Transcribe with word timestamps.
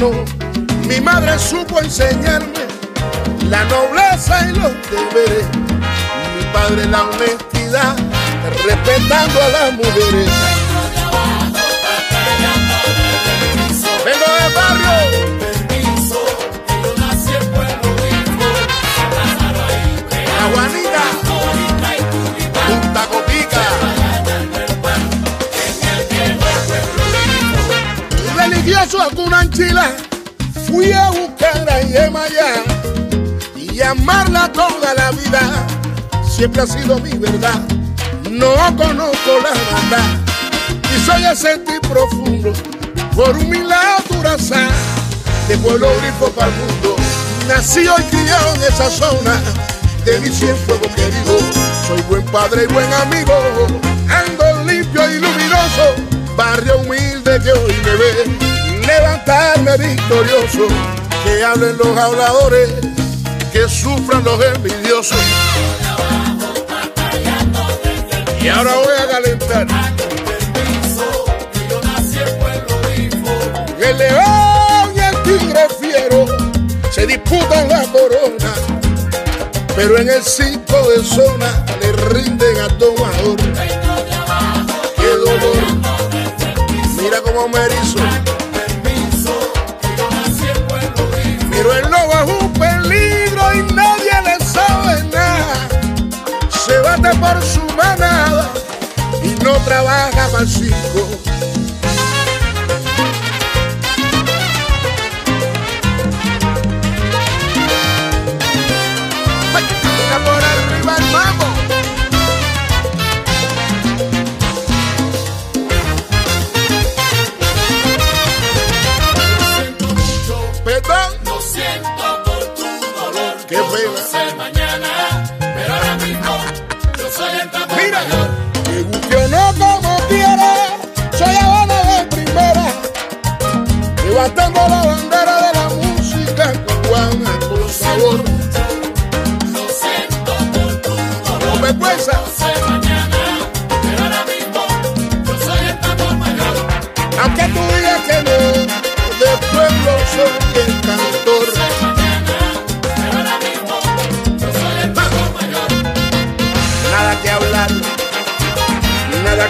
Mi 0.00 0.98
madre 0.98 1.38
supo 1.38 1.78
enseñarme 1.78 2.48
la 3.50 3.64
nobleza 3.64 4.48
y 4.48 4.54
los 4.54 4.72
deberes. 4.88 5.46
Mi 6.34 6.44
padre 6.54 6.86
la 6.86 7.02
honestidad, 7.02 7.96
respetando 8.64 9.42
a 9.42 9.48
las 9.48 9.72
mujeres. 9.74 10.30
Vengo 14.06 14.24
del 14.38 14.54
barrio. 14.54 15.30
Juanita, 20.54 21.19
amarla 33.90 34.50
toda 34.52 34.94
la 34.94 35.10
vida. 35.12 35.40
Siempre 36.28 36.62
ha 36.62 36.66
sido 36.66 36.98
mi 36.98 37.12
verdad. 37.18 37.60
No 38.30 38.54
conozco 38.76 39.40
la 39.42 39.50
verdad 39.50 40.30
y 40.96 41.04
soy 41.04 41.24
ese 41.24 41.58
tipo 41.58 41.88
profundo 41.88 42.52
por 43.14 43.36
un 43.36 43.50
milagro 43.50 44.00
de 45.48 45.58
pueblo 45.58 45.88
grifo 46.00 46.30
para 46.30 46.48
el 46.48 46.54
mundo. 46.54 46.96
Nací 47.48 47.80
y 47.80 48.02
criado 48.04 48.54
en 48.54 48.62
esa 48.62 48.90
zona 48.90 49.40
de 50.04 50.20
mi 50.20 50.28
fuego 50.28 50.86
querido. 50.94 51.38
Soy 51.88 52.00
buen 52.08 52.24
padre 52.26 52.64
y 52.64 52.72
buen 52.72 52.92
amigo, 52.92 53.34
ando 54.08 54.64
limpio 54.64 55.10
y 55.10 55.14
luminoso, 55.14 55.94
barrio 56.36 56.78
humilde 56.78 57.40
que 57.42 57.52
hoy 57.52 57.74
me 57.84 57.96
ve. 57.96 58.86
Levantarme 58.86 59.76
victorioso, 59.76 60.68
que 61.24 61.44
hablen 61.44 61.76
los 61.78 61.96
habladores, 61.98 62.70
que 63.52 63.68
sufran 63.68 64.24
los 64.24 64.44
envidiosos. 64.44 65.18
Y 68.42 68.48
ahora 68.48 68.74
voy 68.74 68.94
a 68.98 69.08
calentar. 69.08 69.66
El 73.78 73.98
león 73.98 74.92
y 74.94 75.00
el 75.00 75.22
tigre 75.22 75.66
fiero 75.80 76.26
se 76.92 77.06
disputan 77.06 77.68
la 77.68 77.82
corona 77.84 78.54
pero 79.80 79.98
en 79.98 80.10
el 80.10 80.22
cinco 80.22 80.76
de 80.90 81.02
zona 81.02 81.64
le 81.80 81.92
rinden 81.92 82.58
a 82.58 82.68
tomador. 82.76 83.36
¡Qué 84.96 85.06
dolor! 85.06 85.56
Mira 87.00 87.22
cómo 87.22 87.48
me 87.48 87.58
erizo. 87.60 87.98
pra 99.70 99.82
lá, 99.82 100.10
Rabachico 100.12 101.39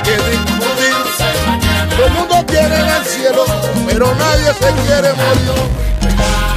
para 0.01 0.17
que. 0.17 1.97
Todo 1.97 2.07
el 2.07 2.13
mundo 2.13 2.45
tiene 2.47 2.75
en 2.75 2.89
el 2.89 3.05
cielo, 3.05 3.45
pero 3.87 4.15
nadie 4.15 4.53
se 4.55 4.73
quiere 4.87 5.13
morir. 5.13 6.50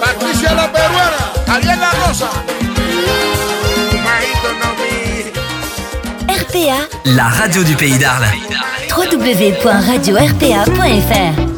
Patricia 0.00 0.54
La 0.54 0.68
RPA. 6.28 6.88
La 7.06 7.28
radio 7.28 7.62
du 7.62 7.74
pays 7.74 7.96
d'Arles. 7.96 8.28
www.radioRPA.fr 8.94 11.57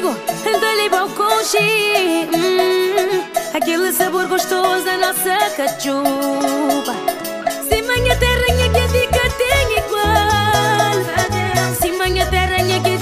contigo 0.00 0.14
Dei-lhe 0.60 0.88
balconji 0.88 2.28
hum, 2.34 3.24
Aquele 3.54 3.92
sabor 3.92 4.26
gostoso 4.26 4.84
da 4.84 4.98
nossa 4.98 5.36
cachupa. 5.56 6.94
Se 7.68 7.82
manha 7.82 8.16
terrinha 8.16 8.68
que 8.70 8.78
a 8.78 8.86
dica 8.86 9.30
tem 9.38 9.78
igual. 9.78 10.96
Se 11.80 11.90
manha 11.92 12.26
terrinha 12.26 12.80
que 12.80 12.95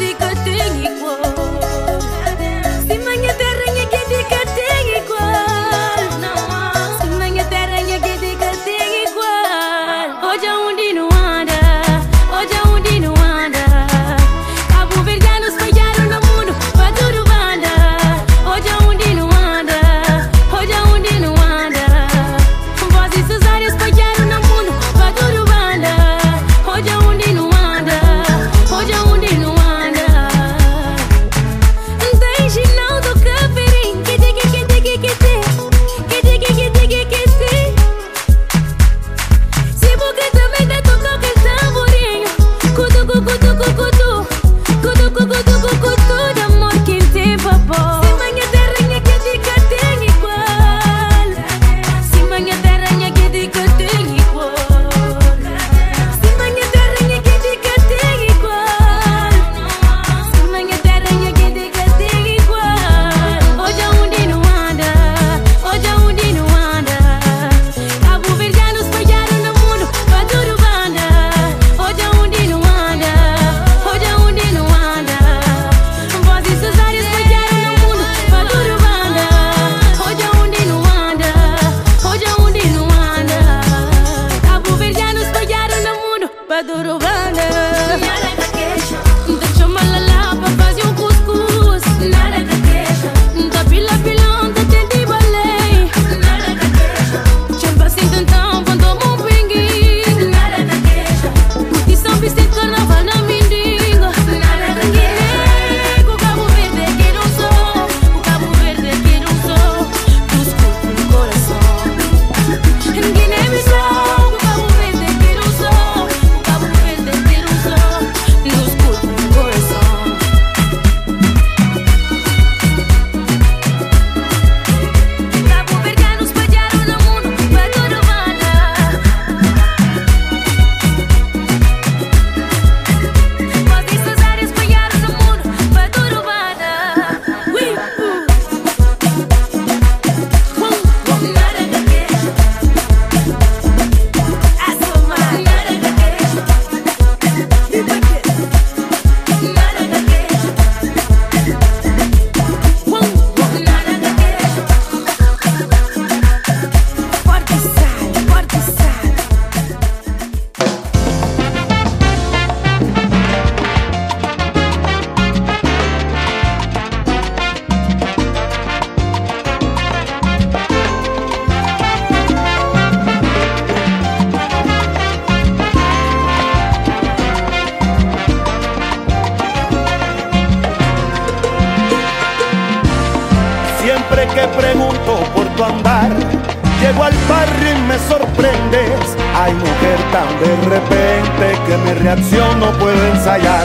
Llego 185.65 187.05
al 187.05 187.15
barrio 187.27 187.71
y 187.75 187.89
me 187.89 187.99
sorprendes. 187.99 189.17
hay 189.35 189.55
mujer 189.55 189.99
tan 190.13 190.29
de 190.39 190.69
repente 190.69 191.59
que 191.67 191.79
mi 191.79 191.93
reacción 192.03 192.61
no 192.61 192.71
puedo 192.73 193.07
ensayar. 193.07 193.65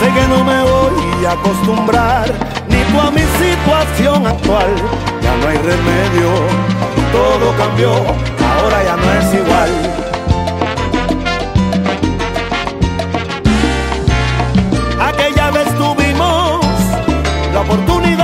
Sé 0.00 0.06
que 0.08 0.28
no 0.28 0.44
me 0.44 0.62
voy 0.62 1.26
a 1.26 1.32
acostumbrar 1.32 2.24
ni 2.70 2.82
tú 2.84 3.00
a 3.00 3.10
mi 3.10 3.20
situación 3.20 4.26
actual. 4.26 4.74
Ya 5.20 5.36
no 5.36 5.48
hay 5.48 5.58
remedio, 5.58 6.30
todo 7.12 7.54
cambió, 7.58 7.90
ahora 7.92 8.82
ya 8.82 8.96
no 8.96 9.12
es 9.12 9.34
igual. 9.34 10.15
oportunidad. 17.76 18.15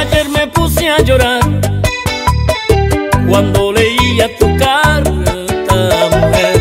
ayer 0.00 0.28
me 0.30 0.46
puse 0.46 0.88
a 0.88 0.98
llorar 1.02 1.42
cuando 3.28 3.72
leía 3.72 4.34
tu 4.38 4.56
carta, 4.56 5.04
mujer, 6.10 6.60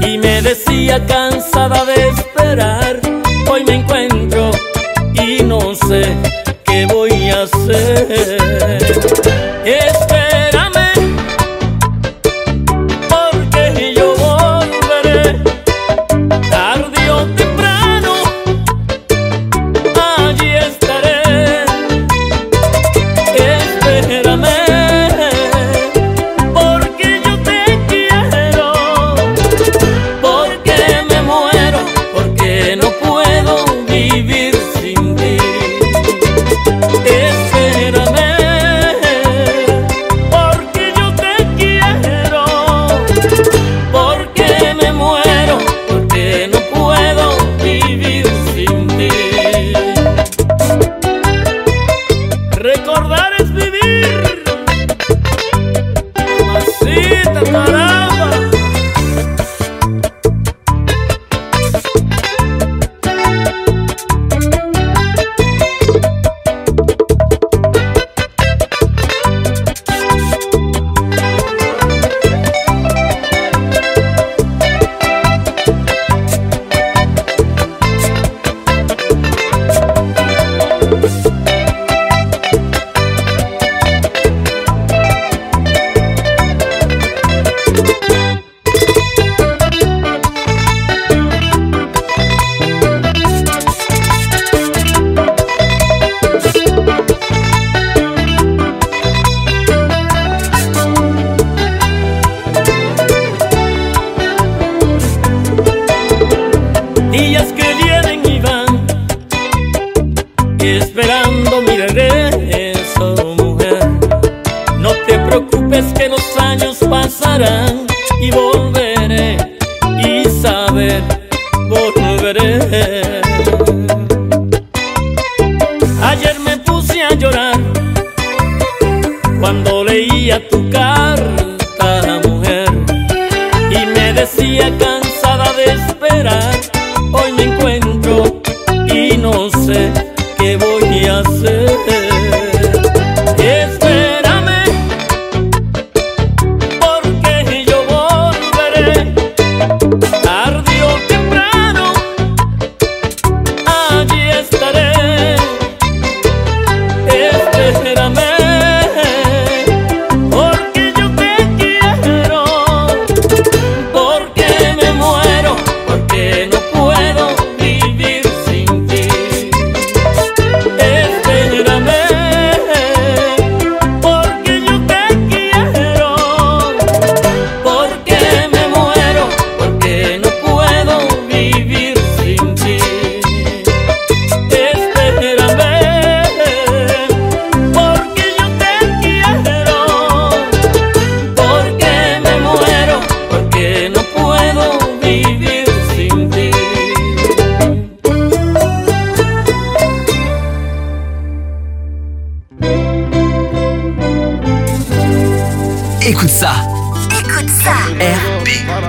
y 0.00 0.18
me 0.18 0.40
decía 0.40 1.04
cansada 1.06 1.84
de 1.84 2.08
esperar. 2.08 3.00
Hoy 3.50 3.64
me 3.64 3.74
encuentro 3.74 4.50
y 5.14 5.42
no 5.42 5.74
sé 5.74 6.16
qué 6.64 6.86
voy 6.86 7.30
a 7.30 7.42
hacer. 7.42 9.29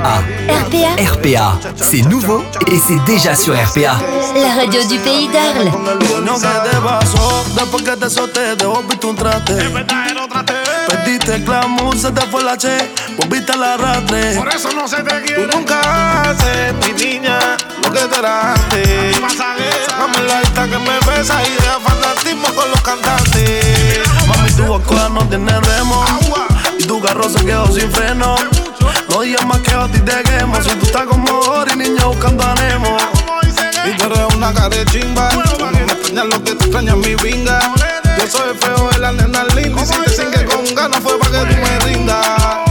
RPA. 0.01 0.23
RPA, 0.65 1.13
RPA, 1.13 1.59
c'est 1.75 2.01
nouveau 2.01 2.43
et 2.71 2.77
c'est 2.79 2.99
déjà 3.05 3.35
sur 3.35 3.53
RPA. 3.53 3.99
la 4.33 4.55
radio 4.55 4.83
du 4.89 4.97
pays 4.97 5.27
d'Arles. 5.29 5.71
Perdiste 10.87 11.29
el 11.29 11.43
glamour, 11.43 11.95
se 11.95 12.11
te 12.11 12.21
fue 12.31 12.43
la 12.43 12.57
che, 12.57 12.91
volviste 13.17 13.51
al 13.51 13.63
arrastre. 13.63 14.35
Por 14.35 14.47
eso 14.49 14.69
no 14.73 14.87
se 14.87 14.97
te 15.03 15.19
Tú 15.21 15.25
quiere. 15.25 15.47
nunca 15.47 16.21
haces, 16.21 16.73
mi 16.81 16.93
niña, 17.03 17.37
lo 17.83 17.91
que 17.91 17.99
te 17.99 18.19
era 18.19 18.53
antes. 18.53 19.15
Sácame 19.37 20.27
la 20.27 20.37
alta 20.39 20.67
que 20.67 20.77
me 20.79 20.99
besa 21.11 21.41
y 21.43 21.51
deja 21.53 21.79
fanatismo 21.79 22.47
con 22.55 22.69
los 22.71 22.81
cantantes. 22.81 23.99
Mami, 24.27 24.51
tu 24.51 24.63
boca 24.63 25.09
no 25.09 25.27
tiene 25.27 25.59
remo 25.59 26.03
y 26.79 26.83
tu 26.85 26.99
carro 27.01 27.29
se 27.29 27.45
quedó 27.45 27.67
sin 27.67 27.91
freno. 27.91 28.35
No 29.21 29.25
digas 29.25 29.45
más 29.45 29.60
que 29.60 29.71
a 29.75 29.88
ti 29.88 29.99
te 29.99 30.23
quemo 30.23 30.60
si 30.63 30.69
tú 30.77 30.86
estás 30.88 31.05
como 31.05 31.41
Ori, 31.41 31.75
niña 31.75 32.05
buscando 32.05 32.43
a. 32.43 32.55
Y 33.86 33.95
tú 33.95 34.05
eres 34.05 34.36
una 34.36 34.51
cara 34.51 34.69
de 34.69 34.84
chimba. 34.86 35.29
Me 35.71 35.84
extrañas 35.84 36.25
lo 36.25 36.43
que 36.43 36.55
te 36.55 36.63
extraña 36.63 36.95
mi 36.95 37.13
vinga. 37.13 37.60
Yo 38.17 38.27
soy 38.27 38.57
feo 38.57 38.89
de 38.89 38.97
la 38.97 39.12
nena 39.12 39.43
linda. 39.55 39.84
Y 39.84 40.10
si 40.10 40.23
te 40.23 40.43
con 40.45 40.65
ganas 40.73 41.01
fue 41.01 41.19
para 41.19 41.45
que 41.45 41.53
tú 41.53 41.62
me 41.62 41.79
rindas. 41.81 42.70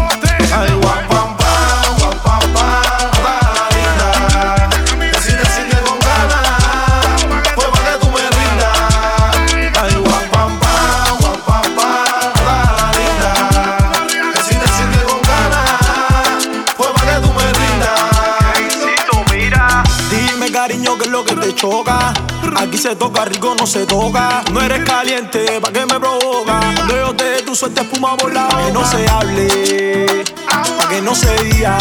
Se 22.80 22.96
toca 22.96 23.26
rico, 23.26 23.54
no 23.58 23.66
se 23.66 23.84
toca. 23.84 24.42
No 24.52 24.62
eres 24.62 24.82
caliente, 24.88 25.60
¿pa' 25.60 25.70
qué 25.70 25.84
me 25.84 26.00
provoca? 26.00 26.60
Cuando 26.74 26.96
yo 26.96 27.14
te 27.14 27.42
tú 27.42 27.54
suelta 27.54 27.82
espuma 27.82 28.16
por 28.16 28.32
la 28.32 28.48
Que 28.48 28.72
no 28.72 28.86
se 28.86 29.06
hable, 29.06 30.24
pa' 30.46 30.88
que 30.88 31.02
no 31.02 31.14
se 31.14 31.30
diga. 31.44 31.76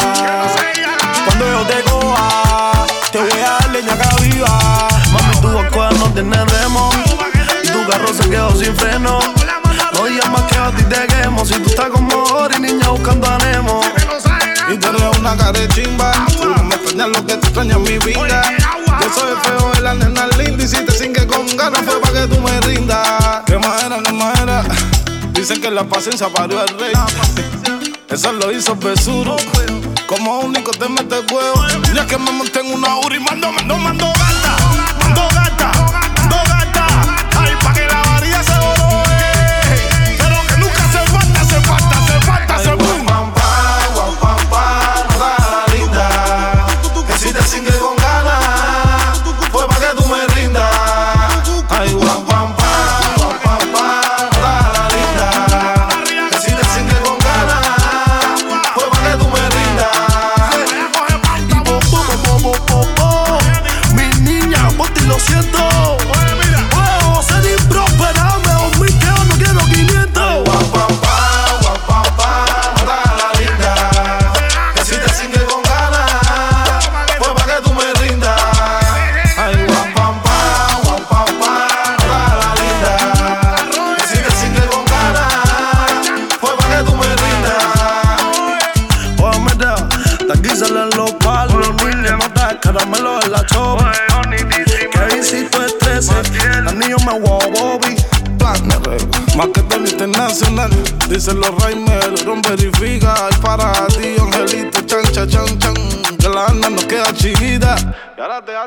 Cuando 1.25 1.45
yo 1.45 1.62
te 1.67 1.89
coja, 1.89 2.85
te 3.13 3.19
voy 3.19 3.31
a 3.31 3.49
dar 3.49 3.69
leña 3.69 3.93
acá 3.93 4.09
viva 4.21 4.88
Mami, 5.13 5.35
tu 5.41 5.47
boca 5.49 5.89
no 5.97 6.12
tiene 6.13 6.45
remo 6.45 6.89
Y 7.63 7.67
tu 7.67 7.88
carro 7.88 8.13
se 8.13 8.29
quedó 8.29 8.53
sin 8.55 8.75
freno. 8.75 9.19
No 9.93 10.05
digas 10.05 10.29
más 10.29 10.43
que 10.43 10.57
a 10.57 10.71
ti 10.71 10.83
te 10.83 11.07
quemo. 11.07 11.45
Si 11.45 11.53
tú 11.59 11.69
estás 11.69 11.89
como 11.91 12.23
Ori, 12.23 12.59
niña 12.59 12.89
buscando 12.89 13.25
a 13.27 13.38
Nemo 13.38 13.81
Y 14.71 14.77
tú 14.77 14.88
eres 14.88 15.17
una 15.17 15.36
cara 15.36 15.51
de 15.51 15.67
chimba 15.69 16.12
Tú 16.39 16.47
no 16.47 16.63
me 16.63 16.75
extrañas 16.75 17.08
lo 17.10 17.25
que 17.25 17.38
te 17.38 17.47
extraña 17.47 17.77
mi 17.79 17.97
vida. 17.99 18.41
Yo 19.01 19.10
soy 19.13 19.36
feo 19.43 19.73
la 19.82 19.93
nena 19.93 20.27
linda. 20.38 20.63
Y 20.63 20.67
si 20.67 20.86
te 20.86 20.91
singue 20.91 21.25
con 21.27 21.45
ganas 21.58 21.82
fue 21.84 21.99
para 21.99 22.21
que 22.21 22.27
tú 22.27 22.39
me 22.41 22.62
rindas. 22.62 23.43
Qué 23.45 23.58
manera, 23.58 23.99
qué 24.03 24.13
manera. 24.13 24.63
Dicen 25.34 25.62
que 25.62 25.71
la 25.71 25.84
paciencia 25.84 26.29
parió 26.29 26.60
al 26.60 26.67
rey. 26.79 26.93
Eso 28.10 28.32
lo 28.34 28.51
hizo 28.51 28.75
Besuro. 28.75 29.38
Como 30.08 30.39
único 30.39 30.71
te 30.71 30.88
mete 30.88 31.15
huevo. 31.34 31.65
Ya 31.95 32.05
que 32.05 32.17
me 32.17 32.32
monté 32.32 32.60
en 32.60 32.73
una 32.73 32.97
uri 32.99 33.19
Mando, 33.19 33.51
mando, 33.51 33.77
Mando 33.77 34.13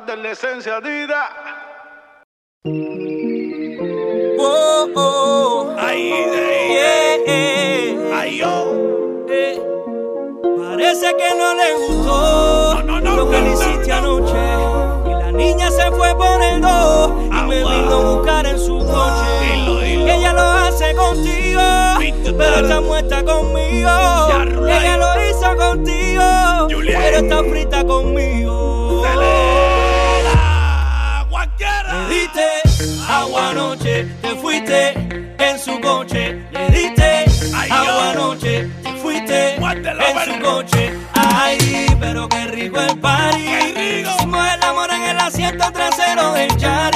darle 0.00 0.22
la 0.22 0.30
esencia 0.30 0.80
Dida. 0.80 1.28
Oh, 4.38 4.88
oh. 4.94 5.76
Ay, 5.78 6.08
yeah. 7.28 8.18
Ay, 8.18 8.42
oh. 8.42 9.26
Parece 10.58 11.14
que 11.16 11.34
no 11.36 11.54
le 11.54 11.74
gustó 11.74 12.74
no, 12.74 12.82
no, 12.82 13.00
no, 13.00 13.16
lo 13.16 13.30
que 13.30 13.40
le 13.40 13.52
hiciste 13.52 13.92
anoche. 13.92 14.32
Y 15.06 15.10
la 15.10 15.32
niña 15.32 15.70
se 15.70 15.90
fue 15.90 16.14
poniendo 16.16 17.28
y 17.30 17.46
me 17.48 17.58
vino 17.58 17.92
a 17.92 18.14
buscar 18.14 18.46
en 18.46 18.58
su 18.58 18.78
coche. 18.78 19.56
Dilo. 19.56 19.80
Ella 19.82 20.32
lo 20.32 20.40
hace 20.40 20.94
contigo, 20.94 21.60
pero 22.38 22.56
está 22.56 22.80
muerta 22.80 23.24
conmigo. 23.24 23.90
Ella 24.66 24.96
lo 24.96 25.28
hizo 25.28 25.56
contigo, 25.56 26.22
pero 26.68 27.16
está 27.18 27.44
frita 27.44 27.84
conmigo. 27.84 28.81
diste 32.32 33.02
agua 33.08 33.52
noche, 33.52 34.06
te 34.20 34.28
fuiste 34.36 34.92
en 35.38 35.58
su 35.58 35.80
coche, 35.80 36.42
le 36.50 36.68
diste 36.70 37.24
agua 37.70 38.14
noche, 38.14 38.68
te 38.82 38.92
fuiste 38.94 39.54
en 39.56 40.24
su 40.24 40.40
coche. 40.40 40.92
Ay, 41.14 41.86
pero 42.00 42.28
qué 42.28 42.46
rico 42.46 42.80
el 42.80 42.98
party. 42.98 43.44
Hicimos 44.02 44.46
el 44.54 44.62
amor 44.62 44.90
en 44.90 45.02
el 45.02 45.18
asiento 45.18 45.70
trasero 45.72 46.32
del 46.32 46.56
yard. 46.56 46.91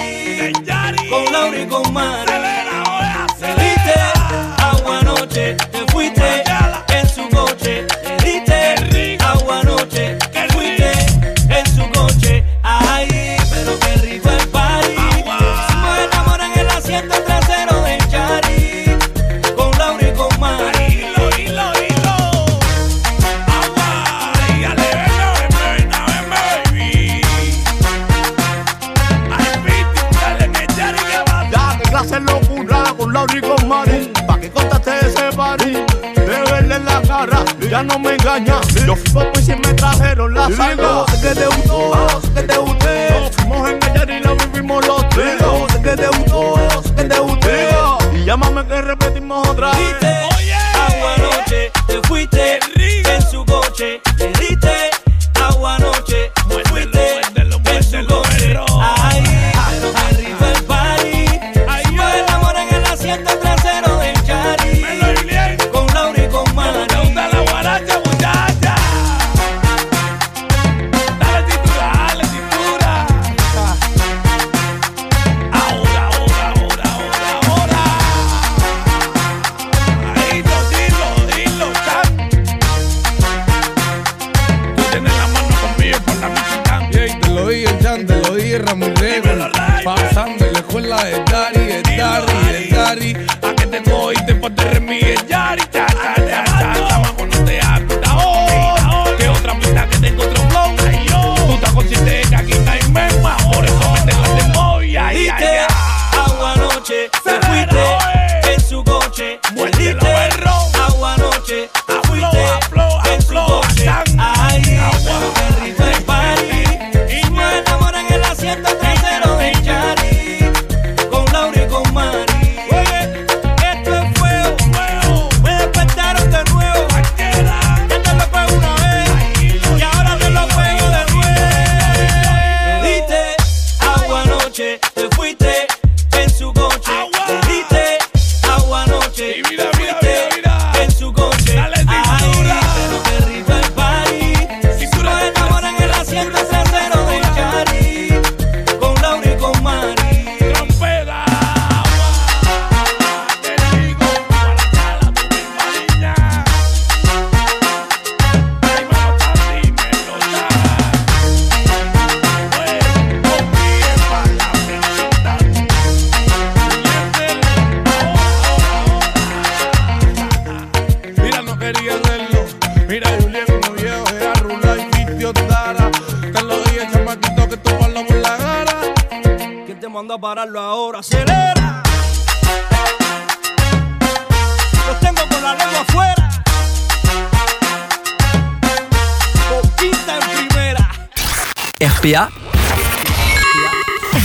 Julien 40.49 40.77
Gars, 40.77 41.05
regardez 41.13 41.47
où 41.47 42.26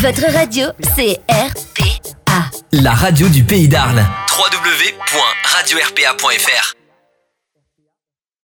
Votre 0.01 0.31
radio, 0.33 0.67
c'est 0.95 1.19
RPA. 1.29 2.49
La 2.71 2.93
radio 2.93 3.27
du 3.27 3.43
pays 3.43 3.67
d'Arles. 3.67 4.05
www.radioRPA.fr 4.29 6.80